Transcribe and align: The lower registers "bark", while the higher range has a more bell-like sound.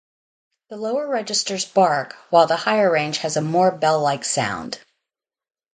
The 0.71 0.77
lower 0.77 1.07
registers 1.07 1.63
"bark", 1.63 2.13
while 2.31 2.47
the 2.47 2.55
higher 2.55 2.89
range 2.91 3.17
has 3.19 3.37
a 3.37 3.41
more 3.43 3.69
bell-like 3.69 4.25
sound. 4.25 4.79